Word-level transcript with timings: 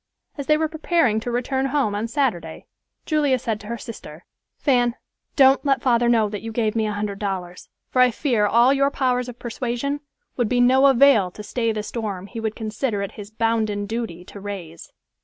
As 0.35 0.47
they 0.47 0.57
were 0.57 0.67
preparing 0.67 1.19
to 1.19 1.29
return 1.29 1.67
home 1.67 1.93
on 1.93 2.07
Saturday, 2.07 2.65
Julia 3.05 3.37
said 3.37 3.59
to 3.59 3.67
her 3.67 3.77
sister, 3.77 4.25
"Fan, 4.57 4.95
don't 5.35 5.63
let 5.63 5.83
father 5.83 6.09
know 6.09 6.27
that 6.27 6.41
you 6.41 6.51
gave 6.51 6.75
me 6.75 6.87
a 6.87 6.91
hundred 6.91 7.19
dollars, 7.19 7.69
for 7.91 8.01
I 8.01 8.09
fear 8.09 8.47
all 8.47 8.73
your 8.73 8.89
powers 8.89 9.29
of 9.29 9.37
persuasion 9.37 9.99
would 10.37 10.49
be 10.49 10.57
of 10.57 10.63
no 10.63 10.87
avail 10.87 11.29
to 11.29 11.43
stay 11.43 11.71
the 11.71 11.83
storm 11.83 12.25
he 12.25 12.39
would 12.39 12.55
consider 12.55 13.03
it 13.03 13.11
his 13.11 13.29
bounden 13.29 13.85
duty 13.85 14.25
to 14.25 14.39
raise." 14.39 14.91